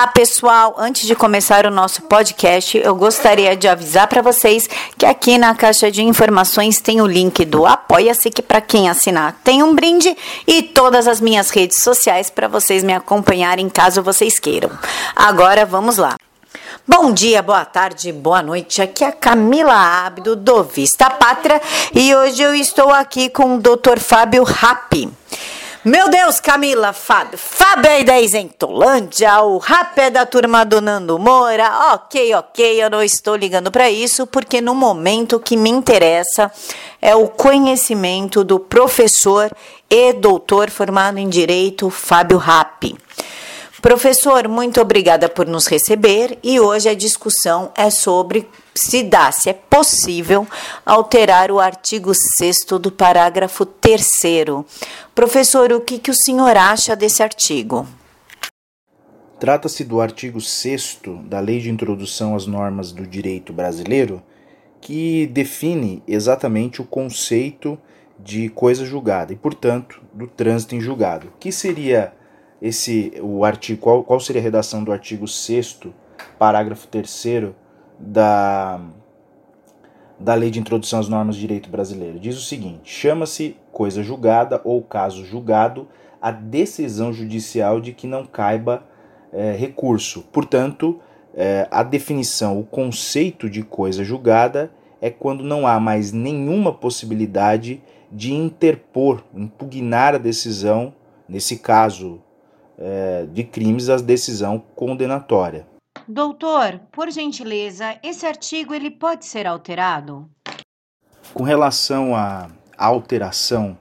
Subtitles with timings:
[0.00, 0.76] Olá, pessoal!
[0.78, 5.54] Antes de começar o nosso podcast, eu gostaria de avisar para vocês que aqui na
[5.54, 10.16] caixa de informações tem o link do Apoia-se, que para quem assinar tem um brinde,
[10.46, 14.70] e todas as minhas redes sociais para vocês me acompanharem caso vocês queiram.
[15.14, 16.16] Agora vamos lá.
[16.88, 18.80] Bom dia, boa tarde, boa noite.
[18.80, 21.60] Aqui é Camila Abdo do Vista Pátria
[21.94, 23.98] e hoje eu estou aqui com o Dr.
[23.98, 25.10] Fábio Rappi.
[25.82, 27.38] Meu Deus, Camila, Fábio.
[27.38, 31.94] Fábio é da Isentolândia, o rap é da turma do Nando Moura.
[31.94, 36.52] Ok, ok, eu não estou ligando para isso, porque no momento que me interessa
[37.00, 39.50] é o conhecimento do professor
[39.88, 42.94] e doutor formado em Direito, Fábio Rappi.
[43.80, 49.50] Professor, muito obrigada por nos receber e hoje a discussão é sobre se dá, se
[49.50, 50.46] é possível
[50.84, 54.06] alterar o artigo 6 do parágrafo 3
[55.14, 57.86] Professor, o que, que o senhor acha desse artigo?
[59.38, 64.22] Trata-se do artigo 6 da Lei de Introdução às Normas do Direito Brasileiro,
[64.80, 67.78] que define exatamente o conceito
[68.18, 71.32] de coisa julgada e, portanto, do trânsito em julgado.
[71.40, 72.12] que seria
[72.60, 75.80] esse o artigo qual, qual seria a redação do artigo 6
[76.38, 77.08] parágrafo 3
[78.00, 78.80] da
[80.20, 82.18] da Lei de Introdução às Normas de Direito Brasileiro.
[82.18, 85.88] Diz o seguinte: chama-se coisa julgada ou caso julgado
[86.20, 88.82] a decisão judicial de que não caiba
[89.32, 90.22] é, recurso.
[90.30, 91.00] Portanto,
[91.34, 97.82] é, a definição, o conceito de coisa julgada é quando não há mais nenhuma possibilidade
[98.12, 100.92] de interpor, impugnar a decisão,
[101.26, 102.20] nesse caso
[102.76, 105.69] é, de crimes a decisão condenatória.
[106.12, 110.28] Doutor, por gentileza, esse artigo ele pode ser alterado?
[111.32, 113.78] Com relação à alteração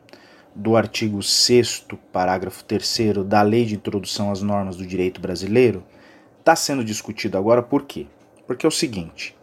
[0.55, 5.83] do artigo 6 parágrafo 3 da Lei de Introdução às Normas do Direito Brasileiro,
[6.39, 8.05] está sendo discutido agora por quê?
[8.45, 9.35] Porque é o seguinte,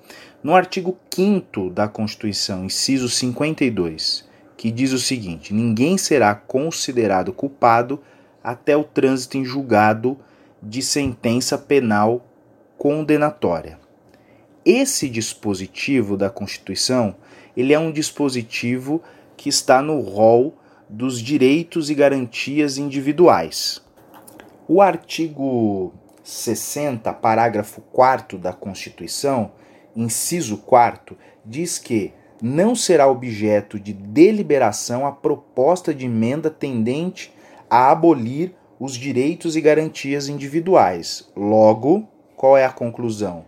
[0.43, 8.01] no artigo 5 da Constituição, inciso 52, que diz o seguinte: ninguém será considerado culpado
[8.45, 10.17] até o trânsito em julgado
[10.63, 12.25] de sentença penal
[12.79, 13.79] condenatória.
[14.65, 17.17] Esse dispositivo da Constituição,
[17.57, 19.03] ele é um dispositivo
[19.37, 20.55] que está no rol
[20.89, 23.83] dos direitos e garantias individuais.
[24.69, 25.93] O artigo
[26.23, 29.53] 60, parágrafo 4 da Constituição,
[29.95, 32.13] inciso 4, diz que
[32.43, 37.33] não será objeto de deliberação a proposta de emenda tendente
[37.71, 41.31] a abolir os direitos e garantias individuais.
[41.35, 43.45] Logo, qual é a conclusão?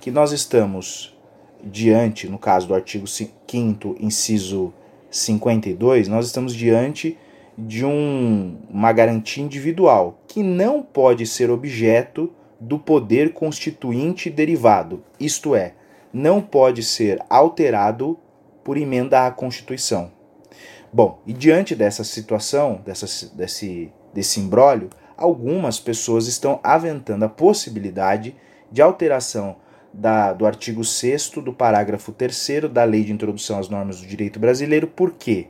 [0.00, 1.16] Que nós estamos
[1.62, 4.72] diante, no caso do artigo 5, inciso
[5.10, 7.18] 52, nós estamos diante
[7.56, 15.54] de um, uma garantia individual que não pode ser objeto do poder constituinte derivado, isto
[15.54, 15.74] é,
[16.12, 18.18] não pode ser alterado
[18.62, 20.12] por emenda à Constituição.
[20.92, 24.90] Bom, e diante dessa situação, dessa, desse, desse imbróglio,
[25.22, 28.34] algumas pessoas estão aventando a possibilidade
[28.72, 29.56] de alteração
[29.92, 34.40] da, do artigo 6 do parágrafo 3 da Lei de Introdução às Normas do Direito
[34.40, 34.88] Brasileiro.
[34.88, 35.46] Por quê?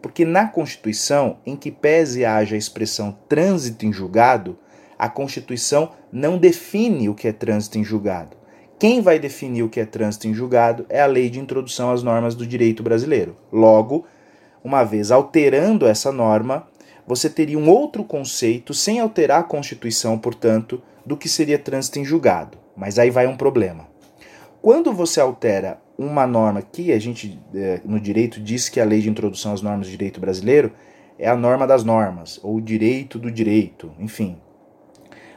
[0.00, 4.56] Porque na Constituição, em que pese haja a expressão trânsito em julgado,
[4.96, 8.36] a Constituição não define o que é trânsito em julgado.
[8.78, 12.02] Quem vai definir o que é trânsito em julgado é a Lei de Introdução às
[12.02, 13.36] Normas do Direito Brasileiro.
[13.50, 14.06] Logo,
[14.62, 16.68] uma vez alterando essa norma,
[17.06, 22.04] você teria um outro conceito, sem alterar a Constituição, portanto, do que seria trânsito em
[22.04, 22.58] julgado.
[22.76, 23.86] Mas aí vai um problema.
[24.60, 29.00] Quando você altera uma norma que a gente é, no direito diz que a lei
[29.00, 30.72] de introdução às normas do direito brasileiro
[31.18, 34.38] é a norma das normas, ou o direito do direito, enfim.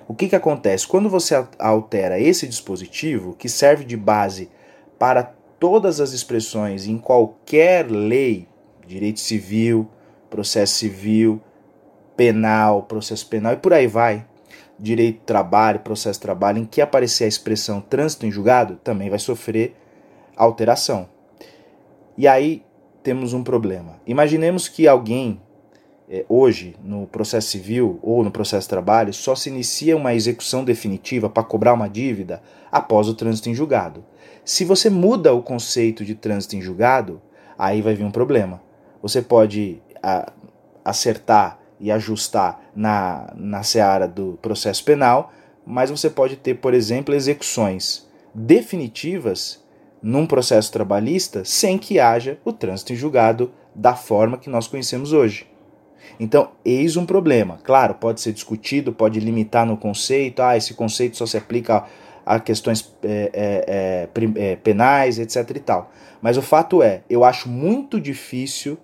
[0.07, 0.87] O que, que acontece?
[0.87, 4.49] Quando você altera esse dispositivo, que serve de base
[4.97, 5.23] para
[5.59, 8.47] todas as expressões em qualquer lei
[8.87, 9.87] direito civil,
[10.29, 11.39] processo civil,
[12.19, 14.25] penal, processo penal e por aí vai.
[14.77, 19.09] Direito do trabalho, processo de trabalho, em que aparecer a expressão trânsito em julgado, também
[19.09, 19.73] vai sofrer
[20.35, 21.07] alteração.
[22.17, 22.61] E aí
[23.01, 24.01] temos um problema.
[24.05, 25.41] Imaginemos que alguém
[26.09, 30.65] é, hoje no processo civil ou no processo de trabalho só se inicia uma execução
[30.65, 34.03] definitiva para cobrar uma dívida após o trânsito em julgado.
[34.43, 37.21] Se você muda o conceito de trânsito em julgado,
[37.57, 38.61] aí vai vir um problema.
[39.01, 39.81] Você pode
[40.83, 45.31] acertar e ajustar na, na seara do processo penal,
[45.65, 49.63] mas você pode ter, por exemplo, execuções definitivas
[50.01, 55.13] num processo trabalhista sem que haja o trânsito em julgado da forma que nós conhecemos
[55.13, 55.47] hoje.
[56.19, 57.59] Então, eis um problema.
[57.63, 61.85] Claro, pode ser discutido, pode limitar no conceito, ah, esse conceito só se aplica
[62.25, 65.91] a questões é, é, é, penais, etc e tal.
[66.21, 68.77] Mas o fato é, eu acho muito difícil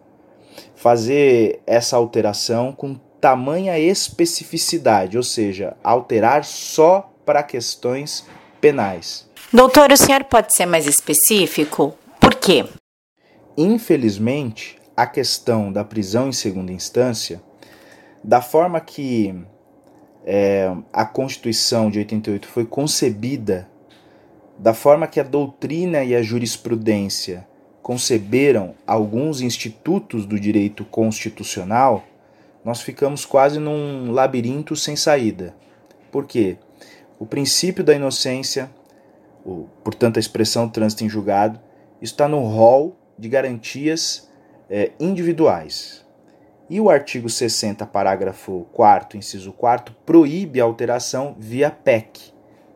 [0.75, 8.25] fazer essa alteração com tamanha especificidade, ou seja, alterar só para questões
[8.62, 9.28] penais.
[9.52, 11.96] Doutor, o senhor pode ser mais específico?
[12.19, 12.66] Por quê?
[13.57, 17.42] Infelizmente, a questão da prisão em segunda instância,
[18.24, 19.36] da forma que
[20.25, 23.69] é, a Constituição de 88 foi concebida,
[24.57, 27.48] da forma que a doutrina e a jurisprudência
[27.85, 32.03] conceberam alguns institutos do direito constitucional,
[32.63, 35.55] nós ficamos quase num labirinto sem saída.
[36.11, 36.57] Por quê?
[37.19, 38.71] O princípio da inocência,
[39.45, 41.59] o, portanto a expressão trânsito em julgado,
[42.01, 44.31] está no rol de garantias
[44.67, 46.03] é, individuais.
[46.67, 52.33] E o artigo 60, parágrafo 4, inciso 4, proíbe a alteração via PEC.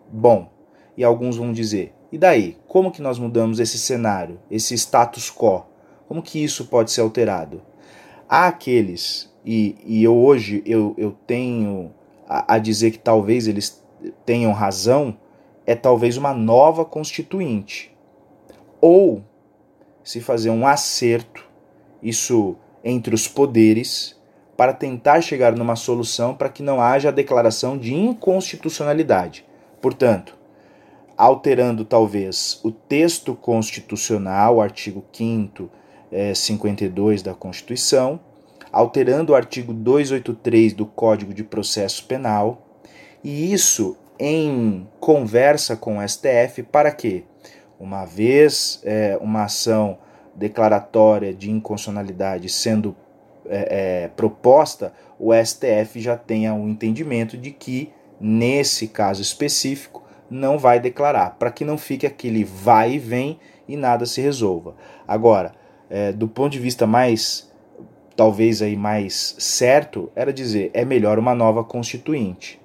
[0.08, 0.52] Bom,
[0.96, 2.58] e alguns vão dizer, e daí?
[2.68, 5.66] Como que nós mudamos esse cenário, esse status quo?
[6.08, 7.62] Como que isso pode ser alterado?
[8.28, 11.94] Há aqueles, e, e eu hoje eu, eu tenho
[12.28, 13.84] a, a dizer que talvez eles
[14.26, 15.18] tenham razão,
[15.66, 17.96] é talvez uma nova constituinte.
[18.82, 19.24] Ou
[20.04, 21.48] se fazer um acerto,
[22.02, 24.18] isso entre os poderes
[24.58, 29.46] para tentar chegar numa solução para que não haja a declaração de inconstitucionalidade.
[29.82, 30.39] Portanto,
[31.20, 35.70] alterando talvez o texto constitucional, artigo 5
[36.10, 38.22] é, 52 da Constituição,
[38.72, 42.66] alterando o artigo 283 do Código de Processo Penal,
[43.22, 47.26] e isso em conversa com o STF para que,
[47.78, 49.98] uma vez é, uma ação
[50.34, 52.96] declaratória de inconstitucionalidade sendo
[53.46, 60.08] é, é, proposta, o STF já tenha o um entendimento de que, nesse caso específico,
[60.30, 64.76] não vai declarar, para que não fique aquele vai e vem e nada se resolva.
[65.08, 65.54] Agora,
[65.90, 67.52] é, do ponto de vista mais,
[68.16, 72.60] talvez aí mais certo, era dizer, é melhor uma nova constituinte.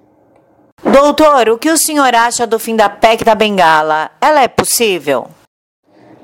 [0.82, 4.10] Doutor, o que o senhor acha do fim da PEC da Bengala?
[4.20, 5.28] Ela é possível?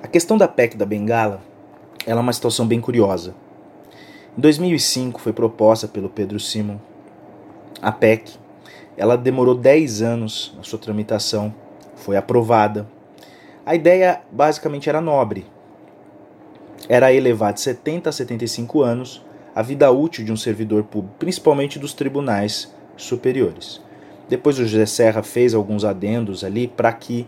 [0.02, 1.40] A questão da PEC da Bengala
[2.06, 3.34] ela é uma situação bem curiosa.
[4.36, 6.78] Em 2005 foi proposta pelo Pedro Simon
[7.80, 8.38] a PEC.
[9.00, 11.54] Ela demorou 10 anos na sua tramitação,
[11.96, 12.86] foi aprovada.
[13.64, 15.46] A ideia basicamente era nobre.
[16.86, 19.24] Era elevar de 70 a 75 anos
[19.54, 23.80] a vida útil de um servidor público, principalmente dos tribunais superiores.
[24.28, 27.26] Depois o José Serra fez alguns adendos ali para que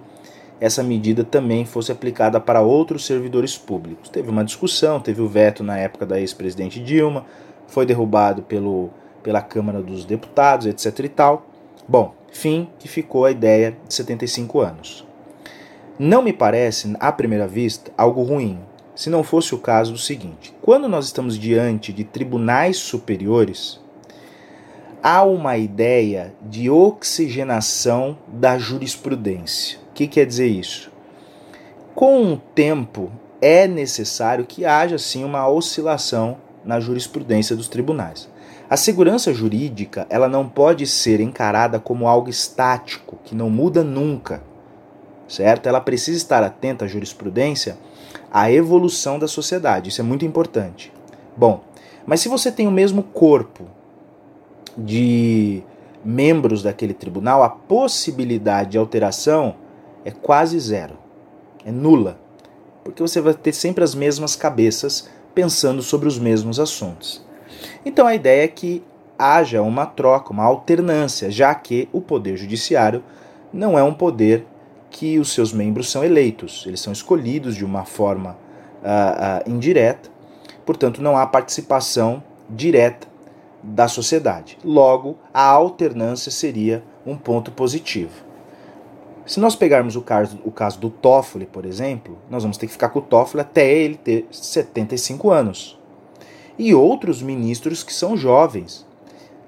[0.61, 4.11] essa medida também fosse aplicada para outros servidores públicos.
[4.11, 7.25] Teve uma discussão, teve o veto na época da ex-presidente Dilma,
[7.67, 8.91] foi derrubado pelo,
[9.23, 11.47] pela Câmara dos Deputados, etc e tal.
[11.93, 15.07] Bom, fim que ficou a ideia de 75 anos.
[15.99, 18.61] Não me parece, à primeira vista, algo ruim,
[18.95, 23.79] se não fosse o caso do seguinte: quando nós estamos diante de tribunais superiores,
[25.03, 29.79] há uma ideia de oxigenação da jurisprudência.
[29.91, 30.91] O que quer dizer isso?
[31.95, 38.32] Com o tempo, é necessário que haja sim uma oscilação na jurisprudência dos tribunais.
[38.73, 44.43] A segurança jurídica ela não pode ser encarada como algo estático, que não muda nunca,
[45.29, 45.69] certo?
[45.69, 47.77] Ela precisa estar atenta à jurisprudência,
[48.33, 49.91] à evolução da sociedade.
[49.91, 50.91] Isso é muito importante.
[51.37, 51.63] Bom,
[52.07, 53.67] mas se você tem o mesmo corpo
[54.75, 55.63] de
[56.03, 59.55] membros daquele tribunal, a possibilidade de alteração
[60.03, 60.97] é quase zero,
[61.63, 62.19] é nula,
[62.83, 67.31] porque você vai ter sempre as mesmas cabeças pensando sobre os mesmos assuntos.
[67.85, 68.83] Então a ideia é que
[69.19, 73.03] haja uma troca, uma alternância, já que o poder judiciário
[73.53, 74.47] não é um poder
[74.91, 78.37] que os seus membros são eleitos, eles são escolhidos de uma forma
[78.83, 80.11] uh, uh, indireta,
[80.67, 83.07] portanto não há participação direta
[83.63, 84.59] da sociedade.
[84.65, 88.33] Logo, a alternância seria um ponto positivo.
[89.25, 92.73] Se nós pegarmos o caso, o caso do Toffoli, por exemplo, nós vamos ter que
[92.73, 95.79] ficar com o Toffoli até ele ter 75 anos.
[96.65, 98.87] E outros ministros que são jovens.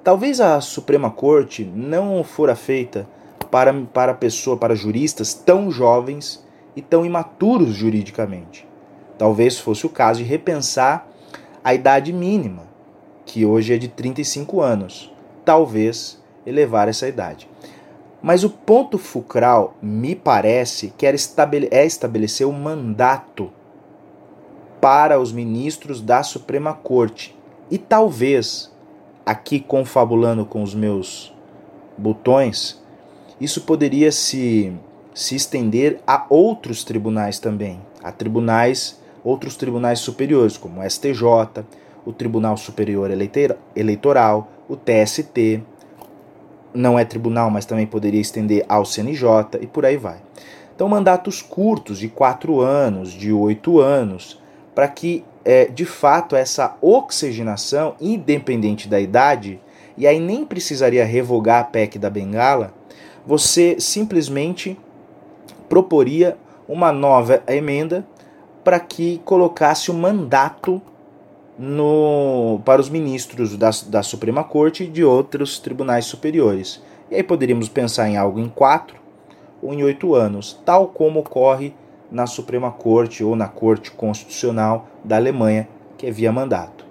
[0.03, 3.09] Talvez a Suprema Corte não fora feita
[3.53, 6.45] para, para pessoa, para juristas tão jovens
[6.75, 8.67] e tão imaturos juridicamente.
[9.17, 11.07] Talvez fosse o caso de repensar
[11.63, 12.65] a idade mínima,
[13.25, 15.09] que hoje é de 35 anos.
[15.45, 17.49] Talvez elevar essa idade.
[18.21, 23.53] Mas o ponto fulcral, me parece, que é estabelecer um mandato
[24.85, 27.35] para os ministros da Suprema Corte.
[27.71, 28.71] E talvez,
[29.25, 31.35] aqui confabulando com os meus
[31.97, 32.85] botões,
[33.41, 34.75] isso poderia se,
[35.15, 41.65] se estender a outros tribunais também, a tribunais, outros tribunais superiores, como o STJ,
[42.05, 43.11] o Tribunal Superior
[43.75, 45.63] Eleitoral, o TST,
[46.75, 50.19] não é tribunal, mas também poderia estender ao CNJ e por aí vai.
[50.75, 54.44] Então, mandatos curtos, de quatro anos, de oito anos,
[54.75, 59.61] para que, é, de fato, essa oxigenação, independente da idade,
[59.97, 62.73] e aí nem precisaria revogar a PEC da Bengala,
[63.27, 64.77] você simplesmente
[65.69, 66.37] proporia
[66.69, 68.07] uma nova emenda
[68.63, 70.81] para que colocasse o mandato
[71.59, 76.83] no, para os ministros da, da Suprema Corte e de outros tribunais superiores.
[77.11, 78.97] E aí poderíamos pensar em algo em quatro
[79.63, 81.75] ou em oito anos, tal como ocorre
[82.11, 86.85] na Suprema Corte ou na Corte Constitucional da Alemanha, que é via mandato.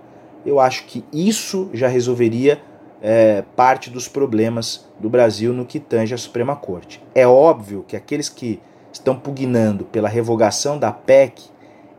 [0.45, 2.61] Eu acho que isso já resolveria
[3.01, 7.03] é, parte dos problemas do Brasil no que tange à Suprema Corte.
[7.13, 11.43] É óbvio que aqueles que estão pugnando pela revogação da PEC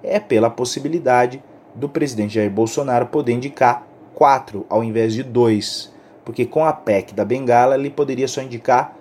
[0.02, 1.42] é pela possibilidade
[1.74, 5.92] do presidente Jair Bolsonaro poder indicar quatro ao invés de dois,
[6.24, 8.96] porque com a PEC da Bengala ele poderia só indicar,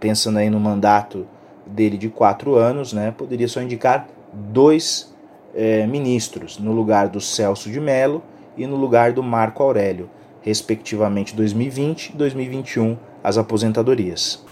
[0.00, 1.26] pensando aí no mandato
[1.66, 5.14] dele de quatro anos, né, poderia só indicar dois
[5.54, 8.22] é, ministros, no lugar do Celso de Mello
[8.56, 10.10] e no lugar do Marco Aurélio,
[10.42, 14.44] respectivamente 2020 e 2021, as aposentadorias.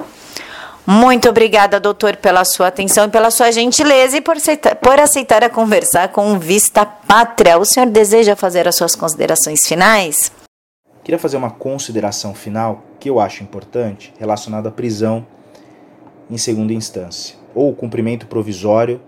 [0.85, 5.45] Muito obrigada, doutor, pela sua atenção e pela sua gentileza e por aceitar, por aceitar
[5.45, 7.57] a conversar com Vista Pátria.
[7.57, 10.33] O senhor deseja fazer as suas considerações finais?
[11.05, 15.25] Queria fazer uma consideração final que eu acho importante relacionada à prisão
[16.33, 19.03] em segunda instância ou cumprimento provisório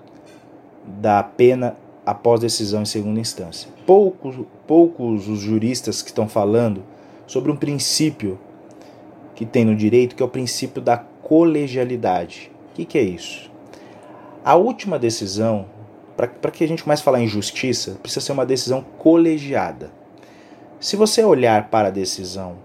[0.86, 3.70] da pena após decisão em segunda instância.
[3.86, 6.82] Poucos, poucos os juristas que estão falando
[7.26, 8.38] sobre um princípio
[9.34, 12.52] que tem no direito, que é o princípio da colegialidade.
[12.70, 13.50] O que, que é isso?
[14.44, 15.64] A última decisão,
[16.16, 19.90] para que a gente comece a falar em justiça, precisa ser uma decisão colegiada.
[20.78, 22.56] Se você olhar para a decisão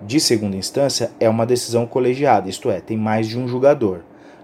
[0.00, 4.00] de segunda instância, é uma decisão colegiada, isto é, tem mais de um julgador.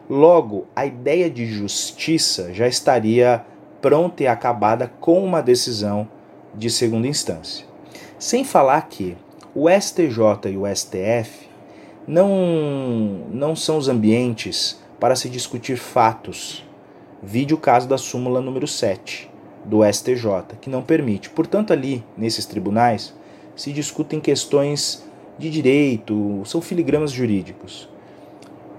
[0.09, 3.45] Logo, a ideia de justiça já estaria
[3.81, 6.09] pronta e acabada com uma decisão
[6.55, 7.67] de segunda instância.
[8.19, 9.17] Sem falar que
[9.55, 11.49] o STJ e o STF
[12.07, 16.65] não, não são os ambientes para se discutir fatos.
[17.23, 19.31] Vide o caso da súmula número 7
[19.65, 21.31] do STJ, que não permite.
[21.31, 23.13] Portanto, ali, nesses tribunais,
[23.57, 25.06] se discutem questões
[25.39, 27.89] de direito, são filigramas jurídicos.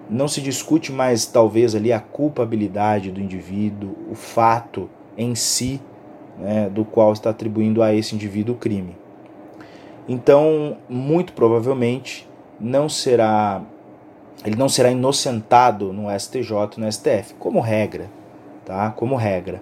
[0.10, 5.82] Não se discute mais, talvez, ali a culpabilidade do indivíduo, o fato em si,
[6.38, 8.96] né, do qual está atribuindo a esse indivíduo o crime.
[10.08, 12.28] Então, muito provavelmente,
[12.60, 13.62] não será
[14.46, 18.10] ele não será inocentado no STJ, no STF, como regra,
[18.64, 18.92] tá?
[18.92, 19.62] Como regra.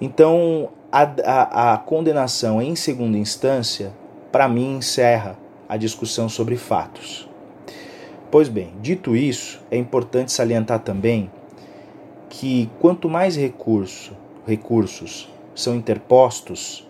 [0.00, 3.92] Então, a, a, a condenação em segunda instância,
[4.30, 5.36] para mim, encerra
[5.72, 7.26] a discussão sobre fatos.
[8.30, 11.30] Pois bem, dito isso, é importante salientar também
[12.28, 14.14] que quanto mais recurso,
[14.46, 16.86] recursos são interpostos,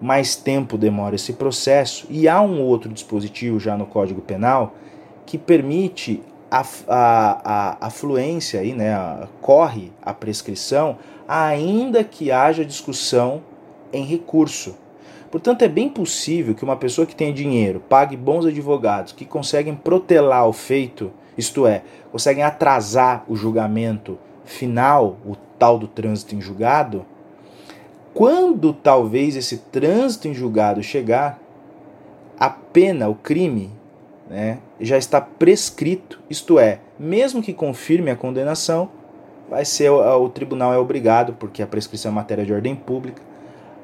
[0.00, 4.74] mais tempo demora esse processo e há um outro dispositivo já no Código Penal
[5.26, 10.96] que permite a, a, a, a fluência, aí, né, a, corre a prescrição,
[11.28, 13.42] ainda que haja discussão
[13.92, 14.82] em recurso.
[15.34, 19.74] Portanto, é bem possível que uma pessoa que tenha dinheiro pague bons advogados que conseguem
[19.74, 26.40] protelar o feito, isto é, conseguem atrasar o julgamento final, o tal do trânsito em
[26.40, 27.04] julgado,
[28.14, 31.40] quando talvez esse trânsito em julgado chegar,
[32.38, 33.72] a pena, o crime,
[34.30, 38.88] né, já está prescrito, isto é, mesmo que confirme a condenação,
[39.50, 43.33] vai ser o, o tribunal é obrigado, porque a prescrição é matéria de ordem pública,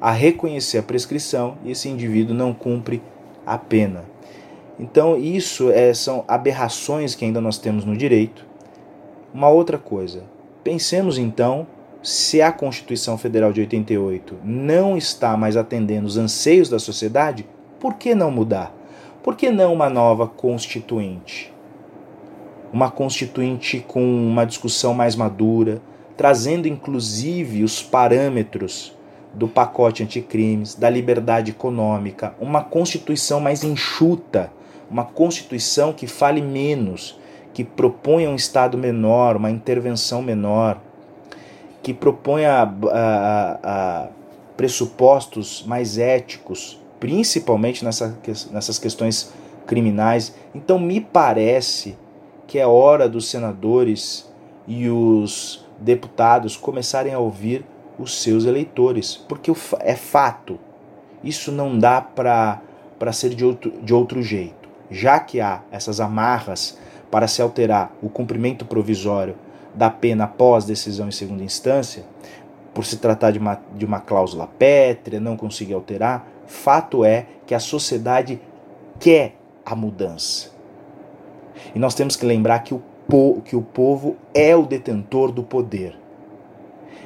[0.01, 3.01] a reconhecer a prescrição e esse indivíduo não cumpre
[3.45, 4.03] a pena.
[4.79, 8.43] Então, isso é, são aberrações que ainda nós temos no direito.
[9.31, 10.23] Uma outra coisa,
[10.63, 11.67] pensemos então
[12.01, 17.45] se a Constituição Federal de 88 não está mais atendendo os anseios da sociedade,
[17.79, 18.75] por que não mudar?
[19.21, 21.53] Por que não uma nova constituinte?
[22.73, 25.79] Uma constituinte com uma discussão mais madura,
[26.17, 28.97] trazendo inclusive os parâmetros
[29.33, 34.51] do pacote anticrimes, da liberdade econômica, uma constituição mais enxuta,
[34.89, 37.17] uma constituição que fale menos,
[37.53, 40.79] que proponha um Estado menor, uma intervenção menor
[41.81, 44.07] que propõe a, a, a
[44.55, 48.15] pressupostos mais éticos principalmente nessa,
[48.51, 49.33] nessas questões
[49.65, 50.35] criminais.
[50.53, 51.97] Então, me parece
[52.45, 54.31] que é hora dos senadores
[54.67, 57.65] e os deputados começarem a ouvir
[58.01, 60.59] os seus eleitores, porque é fato.
[61.23, 62.61] Isso não dá para
[63.13, 64.69] ser de outro, de outro jeito.
[64.89, 66.77] Já que há essas amarras
[67.09, 69.35] para se alterar o cumprimento provisório
[69.73, 72.03] da pena após decisão em segunda instância,
[72.73, 77.53] por se tratar de uma, de uma cláusula pétrea, não conseguir alterar, fato é que
[77.53, 78.41] a sociedade
[78.99, 80.49] quer a mudança.
[81.75, 82.81] E nós temos que lembrar que o,
[83.43, 86.00] que o povo é o detentor do poder.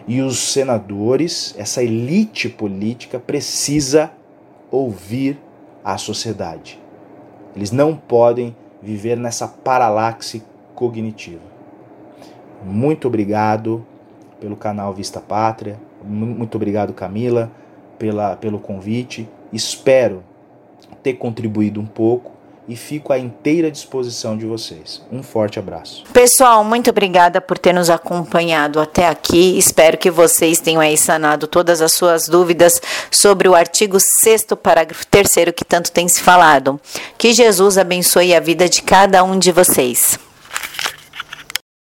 [0.08, 4.12] E os senadores, essa elite política, precisa
[4.70, 5.40] ouvir
[5.84, 6.80] a sociedade.
[7.56, 10.44] Eles não podem viver nessa paralaxe
[10.76, 11.42] cognitiva.
[12.64, 13.86] Muito obrigado
[14.40, 15.80] pelo canal Vista Pátria.
[16.04, 17.52] Muito obrigado, Camila,
[17.98, 19.28] pela, pelo convite.
[19.52, 20.24] Espero
[21.02, 22.35] ter contribuído um pouco
[22.68, 25.02] e fico à inteira disposição de vocês.
[25.12, 26.04] Um forte abraço.
[26.12, 29.58] Pessoal, muito obrigada por ter nos acompanhado até aqui.
[29.58, 32.82] Espero que vocês tenham aí sanado todas as suas dúvidas
[33.12, 36.80] sobre o artigo 6 parágrafo 3 que tanto tem se falado.
[37.18, 40.25] Que Jesus abençoe a vida de cada um de vocês.